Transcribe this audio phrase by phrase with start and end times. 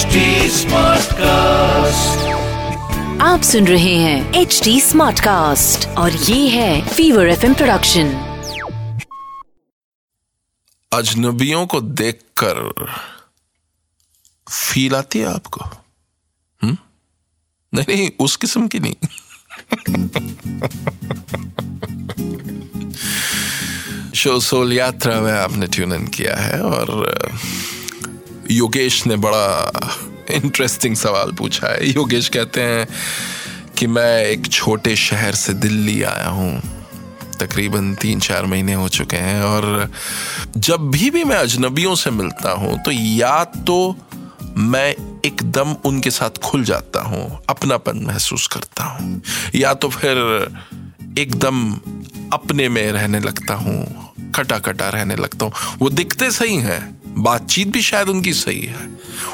[0.00, 2.18] HD Smartcast.
[3.22, 8.06] आप सुन रहे हैं एच डी स्मार्ट कास्ट और ये है फीवर एफ़ प्रोडक्शन
[10.92, 12.84] अजनबियों को देखकर
[14.50, 15.64] फील आती है आपको?
[16.62, 16.76] हम्म?
[17.74, 18.94] नहीं नहीं उस किस्म की नहीं।
[24.14, 27.16] शो सोल यात्रा में आपने ट्यून इन किया है और
[28.50, 29.70] योगेश ने बड़ा
[30.30, 32.86] इंटरेस्टिंग सवाल पूछा है। योगेश कहते हैं
[33.78, 36.60] कि मैं एक छोटे शहर से दिल्ली आया हूँ।
[37.40, 39.90] तकरीबन तीन चार महीने हो चुके हैं और
[40.56, 43.96] जब भी भी मैं अजनबियों से मिलता हूँ तो या तो
[44.56, 44.94] मैं
[45.26, 49.20] एकदम उनके साथ खुल जाता हूँ, अपनापन महसूस करता हूँ,
[49.54, 50.16] या तो फिर
[51.18, 51.72] एकदम
[52.32, 57.68] अपने में रहने लगता हूँ कटा कटा रहने लगता हूँ। वो दिखते सही हैं बातचीत
[57.68, 58.88] भी शायद उनकी सही है।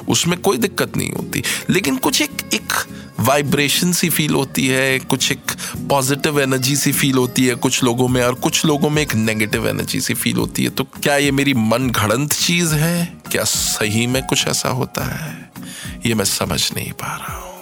[0.08, 2.72] उसमें कोई दिक्कत नहीं होती। लेकिन कुछ एक एक
[3.20, 5.42] वाइब्रेशन सी फील होती है, कुछ एक
[5.90, 9.68] पॉजिटिव एनर्जी सी फील होती है कुछ लोगों में और कुछ लोगों में एक नेगेटिव
[9.68, 13.18] एनर्जी सी फील होती है। तो क्या ये मेरी मन घड़ंत चीज़ है?
[13.30, 15.50] क्या सही में कुछ ऐसा होता है?
[16.06, 17.56] ये मैं समझ नहीं पा रहा हूँ।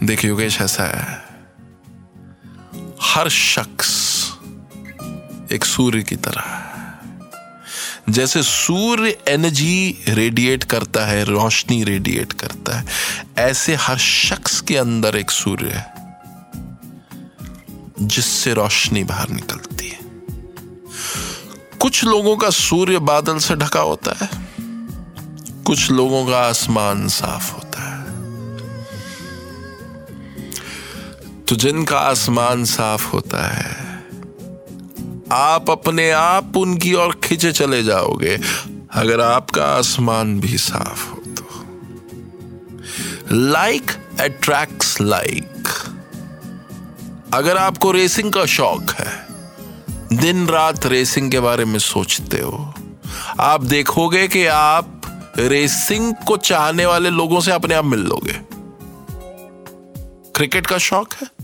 [0.06, 1.25] देखिए योगेश, ऐसा है।
[3.16, 3.90] हर शख्स
[5.52, 12.84] एक सूर्य की तरह है। जैसे सूर्य एनर्जी रेडिएट करता है, रोशनी रेडिएट करता है,
[13.38, 15.94] ऐसे हर शख्स के अंदर एक सूर्य है,
[18.00, 20.00] जिससे रोशनी बाहर निकलती है।
[21.78, 24.28] कुछ लोगों का सूर्य बादल से ढका होता है,
[25.64, 27.65] कुछ लोगों का आसमान साफ़ होता है।
[31.56, 34.04] जिनका आसमान साफ़ होता है,
[35.32, 38.40] आप अपने आप उनकी ओर खिंचे चले जाओगे।
[38.92, 41.46] अगर आपका आसमान भी साफ़ हो तो।
[43.32, 43.90] लाइक
[44.20, 45.68] अट्रैक्ट्स लाइक
[47.34, 49.26] अगर आपको रेसिंग का शौक है,
[50.12, 52.74] दिन रात रेसिंग के बारे में सोचते हो,
[53.40, 55.02] आप देखोगे कि आप
[55.38, 58.56] रेसिंग को चाहने वाले लोगों से अपने आप मिल लोगे।
[60.36, 61.35] क्रिकेट का शौक है?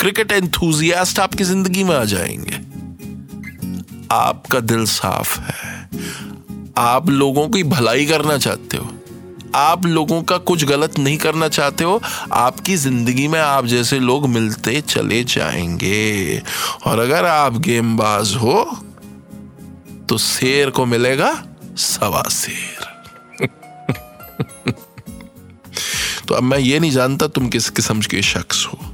[0.00, 2.56] क्रिकेट एंथुजियास्ट आपकी ज़िंदगी में आ जाएँगे।
[4.12, 5.88] आपका दिल साफ़ है।
[6.78, 8.92] आप लोगों की भलाई करना चाहते हो।
[9.54, 12.00] आप लोगों का कुछ गलत नहीं करना चाहते हो।
[12.32, 16.42] आपकी ज़िंदगी में आप जैसे लोग मिलते चले जाएँगे।
[16.86, 18.82] और अगर आप गेमबाज हो
[20.08, 21.32] तो शेर को मिलेगा
[21.76, 22.84] सवा शेर।
[26.28, 28.85] तो अब मैं ये नहीं जानता तुम किस किस्म के शख्स हो।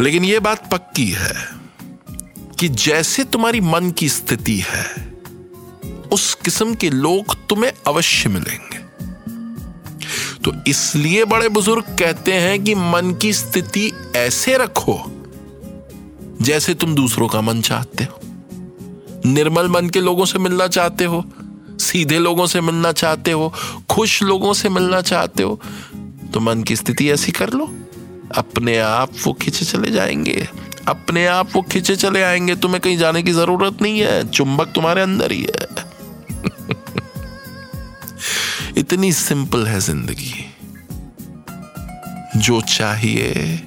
[0.00, 1.34] लेकिन यह बात पक्की है
[2.58, 4.86] कि जैसे तुम्हारी मन की स्थिति है,
[6.12, 8.78] उस किस्म के लोग तुम्हें अवश्य मिलेंगे।
[10.44, 14.98] तो इसलिए बड़े बुज़ुर्ग कहते हैं कि मन की स्थिति ऐसे रखो
[16.42, 18.20] जैसे तुम दूसरों का मन चाहते हो।
[19.26, 21.24] निर्मल मन के लोगों से मिलना चाहते हो,
[21.80, 23.52] सीधे लोगों से मिलना चाहते हो,
[23.90, 25.60] खुश लोगों से मिलना चाहते हो
[26.32, 27.66] तो मन की स्थिति ऐसी कर लो।
[28.34, 30.48] अपने आप वो खींचे चले जाएँगे।
[30.88, 35.02] अपने आप वो खींचे चले आएँगे, तुम्हें कहीं जाने की ज़रूरत नहीं है। चुंबक तुम्हारे
[35.02, 35.90] अंदर ही है।
[38.76, 40.54] इतनी सिंपल है ज़िंदगी।
[42.36, 43.60] जो चाहिए,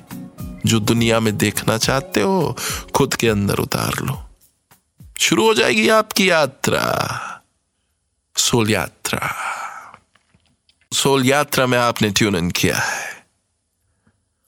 [0.66, 2.58] जो दुनिया में देखना चाहते हो,
[2.96, 4.30] खुद के अंदर उतार लो।
[5.20, 7.10] शुरू हो जाएगी आपकी यात्रा।
[8.38, 9.36] सोल यात्रा।
[10.94, 13.13] सोल यात्रा में आपने ट्यून इन किया है।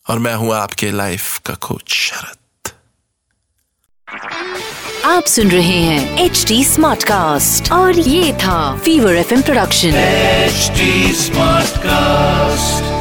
[0.06, 2.72] और मैं हूँ आपके लाइफ का कोच शरद
[5.06, 9.96] आप सुन रहे हैं एच डी स्मार्ट कास्ट और ये था fever F M production
[9.96, 10.72] H
[11.18, 12.94] smart Smartcast.